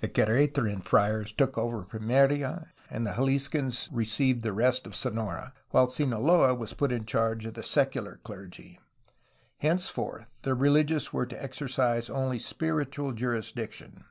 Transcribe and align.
The 0.00 0.06
Quer^taran 0.06 0.84
friars 0.84 1.32
took 1.32 1.58
over 1.58 1.82
Pimeria, 1.82 2.68
and 2.88 3.04
the 3.04 3.14
Jaliscans 3.14 3.88
received 3.90 4.44
the 4.44 4.52
rest 4.52 4.86
of 4.86 4.94
Sonora, 4.94 5.52
while 5.70 5.88
Sinaloa 5.88 6.54
was 6.54 6.74
put 6.74 6.92
in 6.92 7.06
charge 7.06 7.44
of 7.44 7.54
the 7.54 7.62
secular 7.64 8.20
clergy. 8.22 8.78
Henceforth 9.58 10.30
the 10.42 10.54
religious 10.54 11.12
were 11.12 11.26
to 11.26 11.42
exercise 11.42 12.08
only 12.08 12.38
spiritual 12.38 13.10
jurisdiction. 13.14 14.04